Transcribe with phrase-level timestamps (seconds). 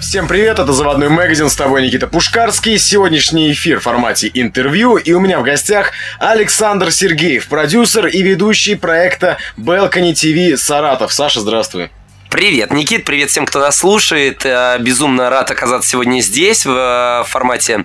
[0.00, 2.78] Всем привет, это «Заводной магазин», с тобой Никита Пушкарский.
[2.78, 5.90] Сегодняшний эфир в формате интервью, и у меня в гостях
[6.20, 11.12] Александр Сергеев, продюсер и ведущий проекта Balcony TV Саратов.
[11.12, 11.90] Саша, здравствуй.
[12.30, 14.46] Привет, Никит, привет всем, кто нас слушает.
[14.46, 17.84] Э, безумно рад оказаться сегодня здесь в э, формате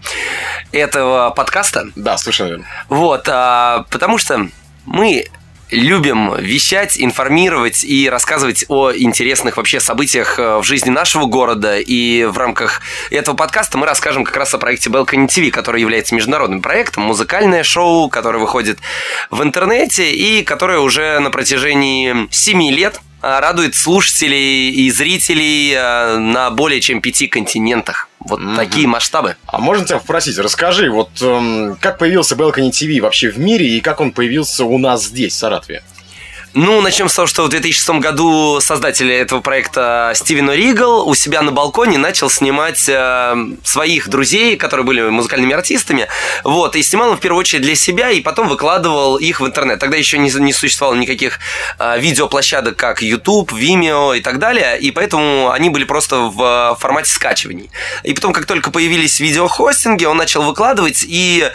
[0.71, 1.87] этого подкаста.
[1.95, 2.67] Да, слушай, наверное.
[2.89, 4.49] Вот, а, потому что
[4.85, 5.25] мы
[5.73, 11.79] любим вещать, информировать и рассказывать о интересных вообще событиях э, в жизни нашего города.
[11.79, 16.15] И в рамках этого подкаста мы расскажем как раз о проекте Balcony TV, который является
[16.15, 18.79] международным проектом, музыкальное шоу, которое выходит
[19.31, 26.51] в интернете и которое уже на протяжении 7 лет радует слушателей и зрителей э, на
[26.51, 28.09] более чем пяти континентах.
[28.19, 28.55] Вот угу.
[28.55, 29.37] такие масштабы.
[29.45, 33.81] А можно тебя попросить, расскажи, вот эм, как появился Balcony TV вообще в мире и
[33.81, 35.83] как он появился у нас здесь, в Саратове?
[36.55, 41.41] Ну, начнем с того, что в 2006 году создатель этого проекта Стивен Ригл у себя
[41.41, 46.07] на балконе начал снимать э, своих друзей, которые были музыкальными артистами.
[46.43, 49.79] Вот, и снимал он в первую очередь для себя, и потом выкладывал их в интернет.
[49.79, 51.39] Тогда еще не, не существовало никаких
[51.79, 57.11] э, видеоплощадок, как YouTube, Vimeo и так далее, и поэтому они были просто в формате
[57.11, 57.71] скачиваний.
[58.03, 61.49] И потом, как только появились видеохостинги, он начал выкладывать, и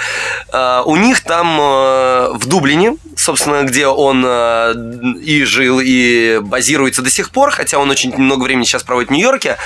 [0.52, 4.87] э, у них там э, в Дублине, собственно, где он э,
[5.22, 9.12] и жил, и базируется до сих пор, хотя он очень много времени сейчас проводит в
[9.12, 9.56] Нью-Йорке.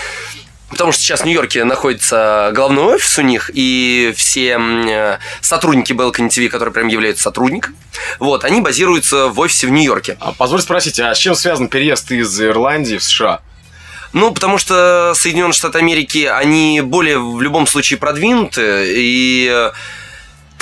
[0.72, 6.28] Потому что сейчас в Нью-Йорке находится головной офис у них, и все э, сотрудники Balcony
[6.28, 7.76] TV, которые прям являются сотрудниками,
[8.18, 10.16] вот, они базируются в офисе в Нью-Йорке.
[10.18, 13.42] А позволь спросить, а с чем связан переезд из Ирландии в США?
[14.14, 19.72] Ну, потому что Соединенные Штаты Америки, они более в любом случае продвинуты, и э,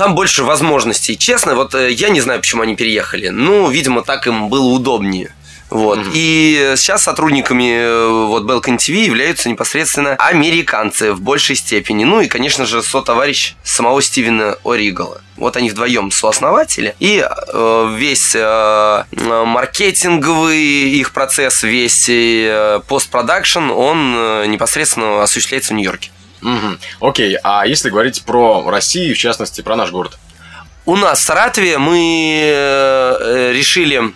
[0.00, 1.18] там больше возможностей.
[1.18, 3.28] Честно, вот э, я не знаю, почему они переехали.
[3.28, 5.34] Ну, видимо, так им было удобнее.
[5.68, 5.98] Вот.
[5.98, 6.12] Mm-hmm.
[6.14, 12.04] И сейчас сотрудниками э, вот Balkan TV являются непосредственно американцы в большей степени.
[12.04, 15.20] Ну и, конечно же, со-товарищ самого Стивена Оригала.
[15.36, 16.94] Вот они вдвоем сооснователи.
[16.98, 20.62] И э, весь э, маркетинговый
[20.98, 26.10] их процесс, весь э, постпродакшн, он э, непосредственно осуществляется в Нью-Йорке.
[26.42, 27.08] Угу.
[27.08, 30.18] Окей, а если говорить про Россию, в частности, про наш город?
[30.86, 34.12] У нас в Саратове мы э, решили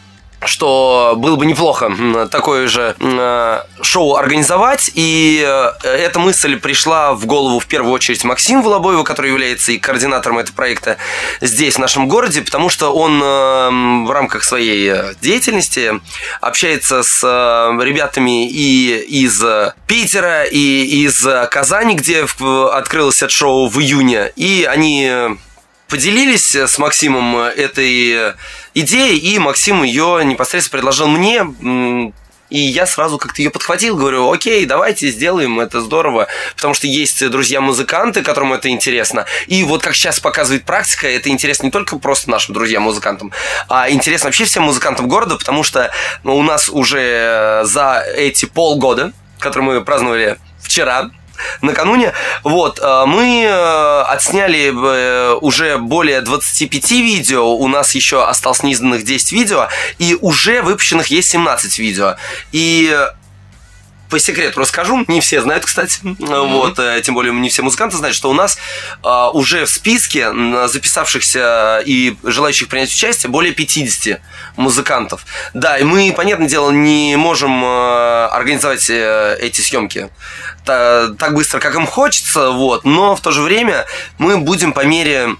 [0.46, 1.92] что было бы неплохо
[2.30, 4.90] такое же э, шоу организовать.
[4.94, 9.78] И э, эта мысль пришла в голову в первую очередь Максиму Волобоеву, который является и
[9.78, 10.96] координатором этого проекта
[11.40, 16.00] здесь, в нашем городе, потому что он э, в рамках своей деятельности
[16.40, 19.42] общается с ребятами и из
[19.86, 22.26] Питера, и из Казани, где
[22.72, 24.32] открылось это шоу в июне.
[24.36, 25.36] И они
[25.94, 28.34] поделились с Максимом этой
[28.74, 31.46] идеей, и Максим ее непосредственно предложил мне.
[32.50, 37.24] И я сразу как-то ее подхватил, говорю, окей, давайте сделаем, это здорово, потому что есть
[37.30, 39.26] друзья-музыканты, которым это интересно.
[39.46, 43.30] И вот как сейчас показывает практика, это интересно не только просто нашим друзьям-музыкантам,
[43.68, 45.92] а интересно вообще всем музыкантам города, потому что
[46.24, 51.12] ну, у нас уже за эти полгода, которые мы праздновали вчера,
[51.60, 52.12] накануне.
[52.42, 59.04] Вот, э, мы э, отсняли э, уже более 25 видео, у нас еще осталось неизданных
[59.04, 59.68] 10 видео,
[59.98, 62.16] и уже выпущенных есть 17 видео.
[62.52, 62.96] И
[64.14, 66.48] по секрету расскажу, не все знают, кстати, mm-hmm.
[66.52, 68.58] вот, тем более не все музыканты знают, что у нас
[69.02, 70.30] а, уже в списке
[70.68, 74.20] записавшихся и желающих принять участие более 50
[74.56, 75.26] музыкантов.
[75.52, 80.10] Да, и мы, понятное дело, не можем организовать эти съемки
[80.64, 83.84] так быстро, как им хочется, вот, но в то же время
[84.18, 85.34] мы будем по мере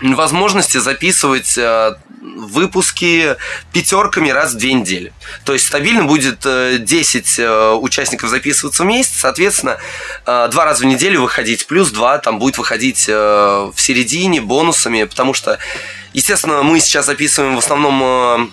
[0.00, 3.36] возможности записывать э, выпуски
[3.72, 5.12] пятерками раз в две недели.
[5.44, 9.78] То есть стабильно будет 10 э, э, участников записываться в месяц, соответственно,
[10.24, 15.58] два раза в неделю выходить, плюс два там будет выходить в середине бонусами, потому что,
[16.12, 18.52] естественно, мы сейчас записываем в основном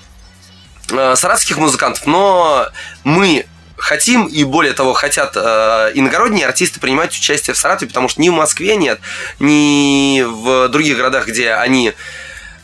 [0.88, 2.70] саратовских музыкантов, но
[3.04, 3.46] мы
[3.84, 8.30] хотим и более того хотят э, иногородние артисты принимать участие в Саратове, потому что ни
[8.30, 9.00] в Москве нет,
[9.40, 11.94] ни в других городах, где они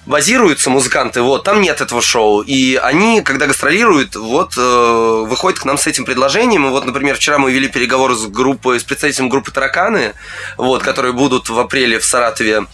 [0.06, 2.42] базируются музыканты, вот, там нет этого шоу.
[2.42, 6.66] И они, когда гастролируют, вот, э, выходят к нам с этим предложением.
[6.66, 10.14] И вот, например, вчера мы вели переговоры с группой, с представителем группы Тараканы,
[10.58, 12.66] вот, которые будут в апреле в Саратове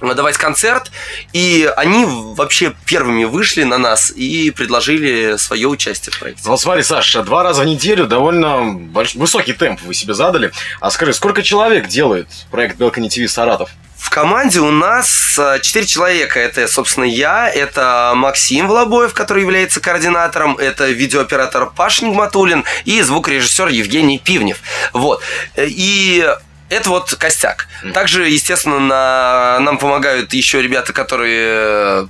[0.00, 0.90] давать концерт,
[1.32, 6.42] и они вообще первыми вышли на нас и предложили свое участие в проекте.
[6.46, 9.14] Ну, смотри, Саша, два раза в неделю довольно больш...
[9.14, 10.52] высокий темп вы себе задали.
[10.80, 13.70] А скажи, сколько человек делает проект Balcony TV Саратов?
[14.04, 16.38] В команде у нас э, четыре человека.
[16.38, 23.68] Это, собственно, я, это Максим Волобоев, который является координатором, это видеооператор Паша Нигматулин и звукорежиссер
[23.68, 24.58] Евгений Пивнев.
[24.92, 25.22] Вот.
[25.56, 26.28] И
[26.74, 27.68] это вот костяк.
[27.92, 32.08] Также, естественно, на, нам помогают еще ребята, которые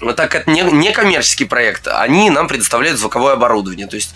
[0.00, 3.86] так как это не, не коммерческий проект, они нам предоставляют звуковое оборудование.
[3.86, 4.14] То есть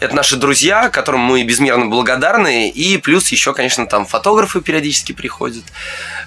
[0.00, 2.70] это наши друзья, которым мы безмерно благодарны.
[2.70, 5.64] И плюс еще, конечно, там фотографы периодически приходят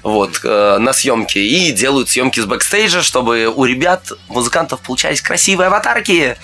[0.04, 5.68] вот, э, на съемки и делают съемки с бэкстейджа, чтобы у ребят, музыкантов, получались красивые
[5.68, 6.38] аватарки.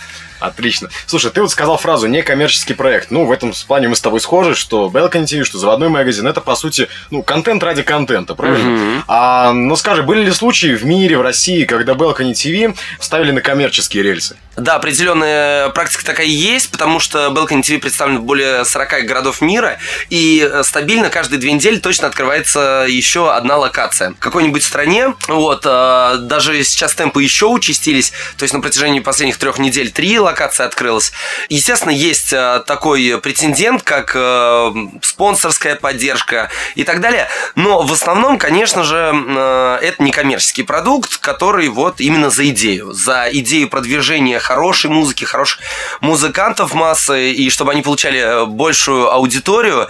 [0.48, 0.90] Отлично.
[1.06, 3.12] Слушай, ты вот сказал фразу «некоммерческий проект».
[3.12, 6.42] Ну, в этом плане мы с тобой схожи, что Balcony TV, что заводной магазин, это,
[6.42, 8.68] по сути, ну, контент ради контента, правильно?
[8.68, 9.04] Mm-hmm.
[9.08, 13.42] А, ну, скажи, были ли случаи в мире, в России, когда Balcony TV ставили на
[13.42, 14.38] коммерческие рельсы?
[14.56, 19.78] Да, определенная практика такая есть, потому что Balcony TV представлен в более 40 городов мира,
[20.10, 24.12] и э, стабильно каждые две недели точно открывается еще одна локация.
[24.12, 29.38] В какой-нибудь стране, вот, э, даже сейчас темпы еще участились, то есть на протяжении последних
[29.38, 31.14] трех недель три локация открылась.
[31.48, 34.72] Естественно, есть э, такой претендент, как э,
[35.02, 37.30] спонсорская поддержка и так далее.
[37.56, 42.92] Но в основном, конечно же, э, это не коммерческий продукт, который вот именно за идею.
[42.92, 45.62] За идею продвижения хорошей музыки, хороших
[46.02, 49.88] музыкантов массы, и чтобы они получали большую аудиторию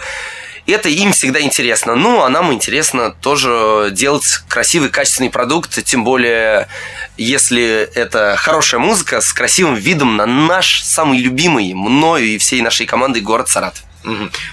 [0.72, 1.94] это им всегда интересно.
[1.94, 6.68] Ну, а нам интересно тоже делать красивый, качественный продукт, тем более,
[7.16, 12.86] если это хорошая музыка с красивым видом на наш самый любимый мною и всей нашей
[12.86, 13.85] командой город Саратов.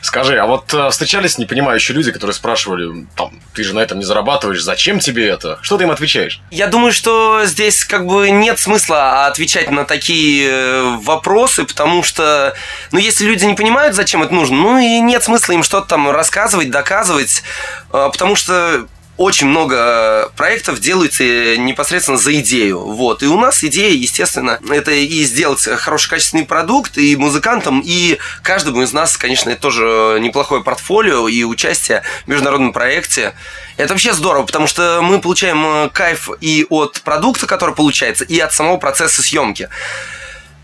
[0.01, 4.05] Скажи, а вот э, встречались непонимающие люди, которые спрашивали, там, ты же на этом не
[4.05, 5.59] зарабатываешь, зачем тебе это?
[5.61, 6.41] Что ты им отвечаешь?
[6.51, 12.55] Я думаю, что здесь как бы нет смысла отвечать на такие э, вопросы, потому что,
[12.91, 16.09] ну, если люди не понимают, зачем это нужно, ну и нет смысла им что-то там
[16.09, 17.43] рассказывать, доказывать,
[17.91, 18.87] э, потому что
[19.17, 22.79] очень много э, проектов делается непосредственно за идею.
[22.79, 23.21] Вот.
[23.21, 28.81] И у нас идея, естественно, это и сделать хороший качественный продукт и музыкантам, и каждому
[28.81, 33.33] из нас, конечно, это тоже неплохое портфолио и участие в международном проекте.
[33.77, 38.39] Это вообще здорово, потому что мы получаем э, кайф и от продукта, который получается, и
[38.39, 39.69] от самого процесса съемки.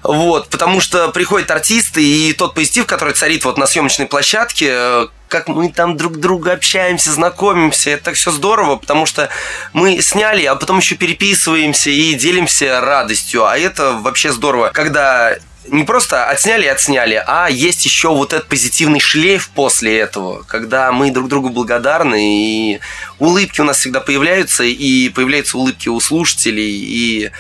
[0.01, 5.07] Вот, потому что приходят артисты, и тот позитив, который царит вот на съемочной площадке, э,
[5.29, 9.29] как мы там друг друга общаемся, знакомимся, это так все здорово, потому что
[9.71, 15.37] мы сняли, а потом еще переписываемся и делимся радостью, а это вообще здорово, когда
[15.67, 20.91] не просто отсняли и отсняли, а есть еще вот этот позитивный шлейф после этого, когда
[20.91, 22.79] мы друг другу благодарны, и
[23.19, 27.31] улыбки у нас всегда появляются, и появляются улыбки у слушателей, и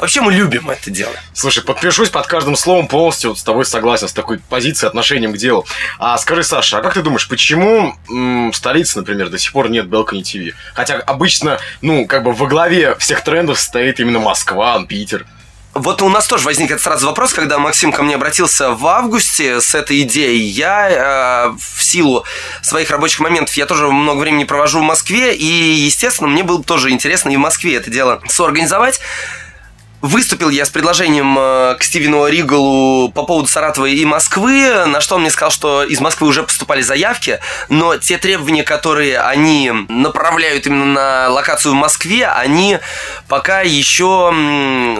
[0.00, 1.12] Вообще мы любим это дело.
[1.34, 5.36] Слушай, подпишусь под каждым словом полностью вот с тобой согласен, с такой позицией, отношением к
[5.36, 5.66] делу.
[5.98, 9.68] А скажи, Саша, а как ты думаешь, почему м, в столице, например, до сих пор
[9.68, 10.54] нет Balcony TV?
[10.74, 15.26] Хотя обычно, ну, как бы во главе всех трендов стоит именно Москва, Питер.
[15.72, 19.72] Вот у нас тоже возник сразу вопрос, когда Максим ко мне обратился в августе с
[19.74, 20.42] этой идеей.
[20.42, 22.24] Я э, в силу
[22.60, 26.90] своих рабочих моментов, я тоже много времени провожу в Москве, и, естественно, мне было тоже
[26.90, 29.00] интересно и в Москве это дело соорганизовать.
[30.02, 35.16] Выступил я с предложением э, к Стивену Ригалу по поводу Саратова и Москвы, на что
[35.16, 37.38] он мне сказал, что из Москвы уже поступали заявки,
[37.68, 42.78] но те требования, которые они направляют именно на локацию в Москве, они
[43.28, 44.32] пока еще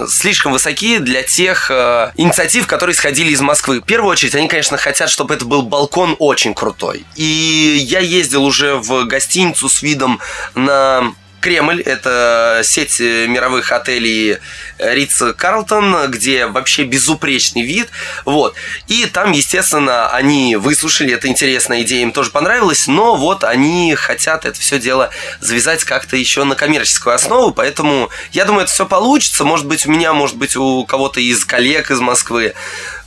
[0.07, 3.81] слишком высоки для тех э, инициатив, которые исходили из Москвы.
[3.81, 7.07] В первую очередь, они, конечно, хотят, чтобы это был балкон очень крутой.
[7.17, 10.21] И я ездил уже в гостиницу с видом
[10.55, 14.39] на Кремль– это сеть э, мировых отелей
[14.79, 17.89] Ритц Карлтон, где вообще безупречный вид.
[18.25, 18.55] Вот.
[18.89, 24.45] И там, естественно, они выслушали, это интересная идея, им тоже понравилось, но вот они хотят
[24.45, 29.45] это все дело завязать как-то еще на коммерческую основу, поэтому я думаю, это все получится.
[29.45, 32.55] Может быть, у меня, может быть, у кого-то из коллег из Москвы.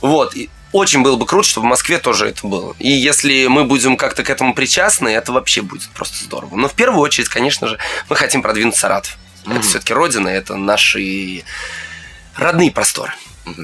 [0.00, 0.34] Вот
[0.74, 2.74] очень было бы круто, чтобы в Москве тоже это было.
[2.80, 6.56] И если мы будем как-то к этому причастны, это вообще будет просто здорово.
[6.56, 7.78] Но в первую очередь, конечно же,
[8.10, 9.16] мы хотим продвинуть Саратов.
[9.44, 9.52] Mm-hmm.
[9.52, 11.44] Это все-таки родина, это наши
[12.34, 13.12] родные просторы.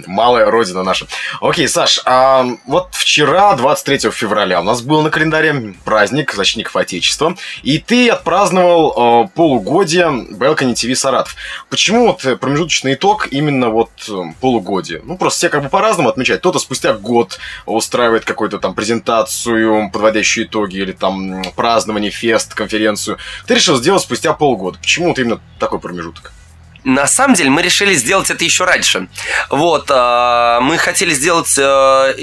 [0.07, 1.07] Малая родина наша.
[1.41, 7.37] Окей, Саш, а вот вчера, 23 февраля, у нас был на календаре праздник Защитников Отечества,
[7.63, 11.35] и ты отпраздновал э, полугодие Balcony TV Саратов.
[11.69, 15.01] Почему вот промежуточный итог именно вот э, полугодие?
[15.05, 16.41] Ну, просто все как бы по-разному отмечают.
[16.41, 23.19] Кто-то спустя год устраивает какую-то там презентацию, подводящие итоги, или там празднование, фест, конференцию.
[23.47, 24.79] Ты решил сделать спустя полгода.
[24.79, 26.33] Почему вот именно такой промежуток?
[26.85, 29.09] На самом деле мы решили сделать это еще раньше.
[29.51, 32.15] Вот, а, мы хотели сделать э,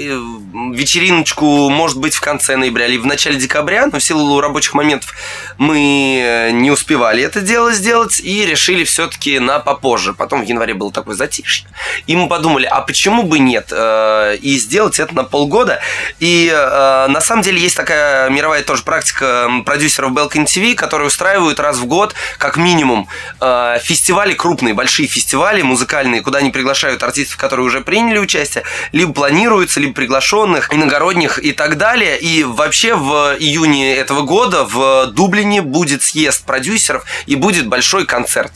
[0.72, 5.14] вечериночку, может быть, в конце ноября или в начале декабря, но в силу рабочих моментов
[5.58, 10.12] мы не успевали это дело сделать и решили все-таки на попозже.
[10.12, 11.68] Потом в январе был такой затишье.
[12.06, 13.68] И мы подумали, а почему бы нет?
[13.70, 15.80] Э, и сделать это на полгода.
[16.18, 21.60] И э, на самом деле есть такая мировая тоже практика продюсеров Belkin TV, которые устраивают
[21.60, 27.66] раз в год, как минимум, фестивали крупные, большие фестивали музыкальные, куда они приглашают артистов, которые
[27.66, 32.18] уже приняли участие, либо планируются, либо приглашенных, иногородних и так далее.
[32.18, 38.50] И вообще в июне этого года в Дублине будет съезд продюсеров и будет большой концерт.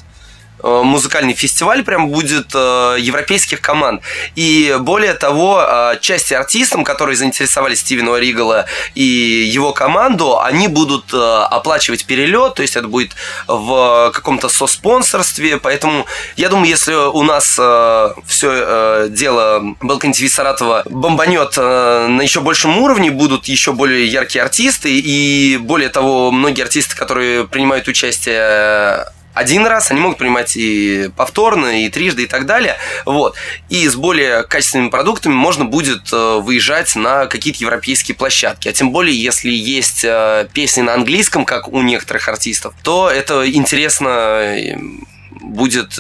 [0.62, 4.02] Э, музыкальный фестиваль прям будет э, европейских команд.
[4.36, 11.12] И более того, э, части артистам, которые заинтересовали Стивена Ригала и его команду, они будут
[11.12, 13.12] оплачивать перелет, то есть это будет
[13.46, 17.52] в каком-то со-спонсорстве, поэтому я думаю, если у нас
[18.26, 24.98] все дело Balkan TV Саратова бомбанет на еще большем уровне, будут еще более яркие артисты,
[24.98, 31.84] и более того, многие артисты, которые принимают участие один раз, они могут принимать и повторно,
[31.84, 32.76] и трижды, и так далее.
[33.06, 33.36] Вот.
[33.68, 38.68] И с более качественными продуктами можно будет э, выезжать на какие-то европейские площадки.
[38.68, 43.50] А тем более, если есть э, песни на английском, как у некоторых артистов, то это
[43.50, 44.76] интересно э,
[45.42, 45.98] будет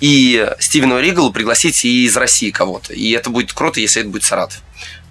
[0.00, 2.92] и Стивену Ригалу пригласить и из России кого-то.
[2.94, 4.62] И это будет круто, если это будет Саратов.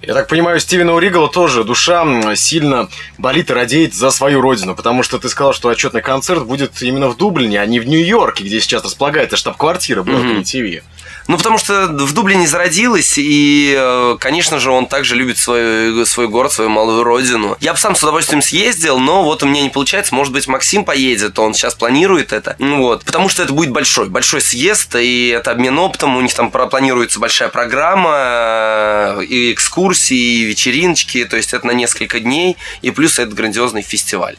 [0.01, 5.01] Я так понимаю, Стивена Уригала тоже душа сильно болит и радеет за свою родину, потому
[5.01, 8.62] что ты сказал, что отчетный концерт будет именно в Дублине, а не в Нью-Йорке, где
[8.62, 10.82] сейчас располагается штаб-квартира Белкини mm-hmm.
[10.82, 10.84] ТВ.
[11.27, 16.27] Ну, потому что в Дублине зародилась, и, э, конечно же, он также любит свой, свой
[16.27, 17.57] город, свою малую родину.
[17.60, 20.15] Я бы сам с удовольствием съездил, но вот у меня не получается.
[20.15, 22.55] Может быть, Максим поедет, он сейчас планирует это.
[22.60, 23.03] Ну вот.
[23.03, 26.15] Потому что это будет большой, большой съезд, и это обмен опытом.
[26.15, 31.25] У них там планируется большая программа, э, и экскурсии, и вечериночки.
[31.25, 34.38] То есть это на несколько дней, и плюс это грандиозный фестиваль.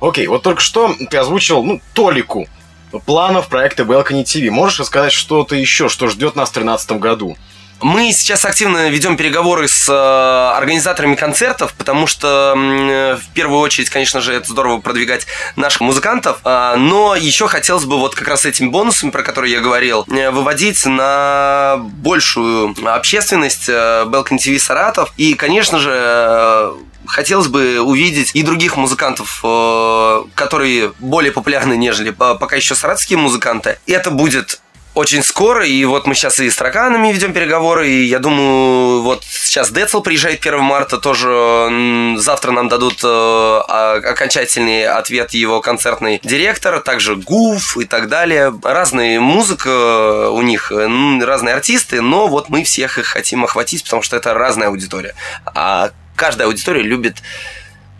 [0.00, 2.48] Окей, okay, вот только что ты озвучил, ну, Толику
[3.00, 4.50] планов проекта Balcony TV.
[4.50, 7.36] Можешь рассказать что-то еще, что ждет нас в 2013 году?
[7.84, 13.90] Мы сейчас активно ведем переговоры с э, организаторами концертов, потому что э, в первую очередь,
[13.90, 15.26] конечно же, это здорово продвигать
[15.56, 19.60] наших музыкантов, э, но еще хотелось бы вот как раз этими бонусами, про которые я
[19.60, 26.72] говорил, э, выводить на большую общественность Belkin TV Саратов и, конечно же,
[27.06, 29.44] хотелось бы увидеть и других музыкантов,
[30.34, 33.78] которые более популярны, нежели пока еще саратские музыканты.
[33.86, 34.62] Это будет
[34.94, 39.24] очень скоро, и вот мы сейчас и с Траканами ведем переговоры, и я думаю, вот
[39.24, 46.80] сейчас Децл приезжает 1 марта, тоже завтра нам дадут э, окончательный ответ его концертный директор,
[46.80, 48.54] также Гуф и так далее.
[48.62, 54.16] Разная музыка у них, разные артисты, но вот мы всех их хотим охватить, потому что
[54.16, 55.14] это разная аудитория.
[55.44, 57.16] А каждая аудитория любит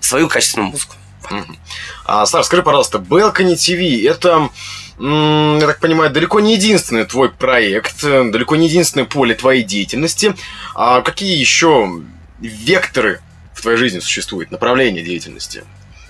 [0.01, 0.95] свою качественную музыку.
[2.05, 4.51] А, Саш, скажи, пожалуйста, Balcony TV это,
[4.99, 10.35] я так понимаю, далеко не единственный твой проект, далеко не единственное поле твоей деятельности.
[10.75, 12.03] А какие еще
[12.41, 13.21] векторы
[13.55, 15.65] в твоей жизни существуют, направления деятельности?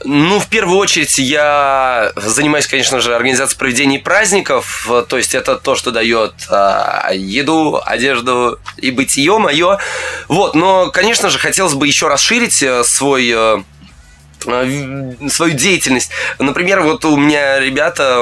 [0.04, 4.86] Ну, в первую очередь, я занимаюсь, конечно же, организацией проведения праздников.
[5.08, 9.78] То есть, это то, что дает а, еду, одежду и бытие мое.
[10.28, 13.62] Вот, но, конечно же, хотелось бы еще расширить э, свой э, э,
[14.44, 16.10] свою деятельность.
[16.38, 18.18] Например, вот у меня ребята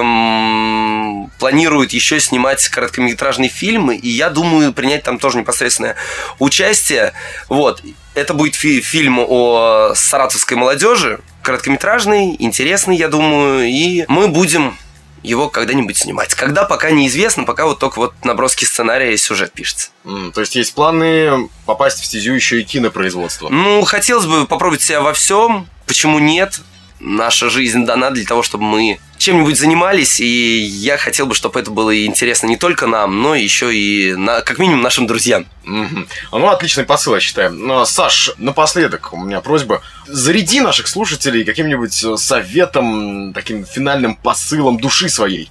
[1.38, 5.96] планируют еще снимать короткометражный фильм, и я думаю принять там тоже непосредственное
[6.38, 7.12] участие.
[7.48, 7.82] Вот.
[8.14, 14.76] Это будет фи- фильм о саратовской молодежи, короткометражный, интересный, я думаю, и мы будем
[15.22, 16.34] его когда-нибудь снимать.
[16.34, 19.90] Когда, пока неизвестно, пока вот только вот наброски сценария и сюжет пишется.
[20.04, 23.48] Mm, то есть есть планы попасть в стезю еще и кинопроизводства?
[23.48, 25.68] Ну, хотелось бы попробовать себя во всем.
[25.86, 26.60] Почему нет?
[27.02, 31.70] наша жизнь дана для того, чтобы мы чем-нибудь занимались, и я хотел бы, чтобы это
[31.70, 35.46] было интересно не только нам, но еще и на, как минимум нашим друзьям.
[35.64, 36.08] Mm-hmm.
[36.32, 37.52] Ну, отличный посыл, я считаю.
[37.52, 39.82] Но, Саш, напоследок у меня просьба.
[40.06, 43.01] Заряди наших слушателей каким-нибудь советом,
[43.32, 45.50] таким финальным посылом души своей.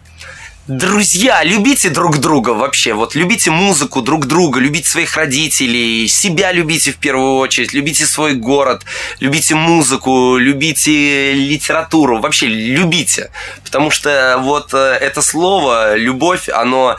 [0.68, 2.94] Друзья, любите друг друга вообще.
[2.94, 8.36] Вот любите музыку друг друга, любите своих родителей, себя любите в первую очередь, любите свой
[8.36, 8.84] город,
[9.20, 13.32] любите музыку, любите литературу, вообще любите.
[13.64, 16.96] Потому что вот э, это слово, любовь, оно,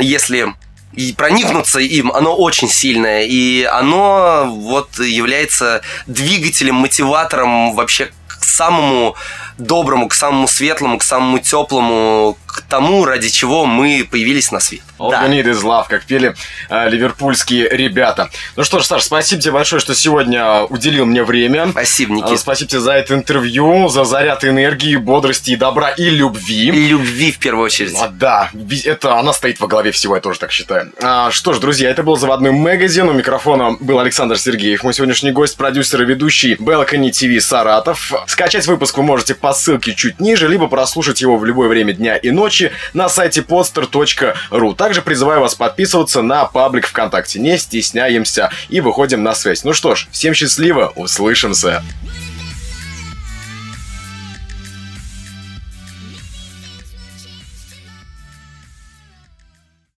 [0.00, 0.54] если
[0.94, 8.10] и проникнуться им, оно очень сильное, и оно вот является двигателем, мотиватором вообще
[8.56, 9.16] самому
[9.58, 14.80] доброму, к самому светлому, к самому теплому, к тому, ради чего мы появились на свет.
[14.98, 15.26] All да.
[15.26, 16.34] you need is love, как пели
[16.70, 18.30] э, ливерпульские ребята.
[18.56, 21.68] Ну что ж, Саш, спасибо тебе большое, что сегодня уделил мне время.
[21.70, 22.34] Спасибо, Никита.
[22.34, 26.68] Э, спасибо тебе за это интервью, за заряд энергии, бодрости и добра и любви.
[26.68, 27.94] И любви в первую очередь.
[28.00, 28.50] А, да,
[28.84, 30.90] это она стоит во главе всего, я тоже так считаю.
[31.02, 33.08] А, что ж, друзья, это был «Заводной магазин».
[33.08, 38.12] У микрофона был Александр Сергеев, мой сегодняшний гость, продюсер и ведущий Balcony TV Саратов.
[38.26, 42.16] Скачать выпуск вы можете по ссылке чуть ниже, либо прослушать его в любое время дня
[42.16, 42.45] и ночи
[42.94, 44.74] на сайте podster.ru.
[44.74, 47.38] Также призываю вас подписываться на паблик ВКонтакте.
[47.38, 49.64] Не стесняемся и выходим на связь.
[49.64, 51.82] Ну что ж, всем счастливо, услышимся.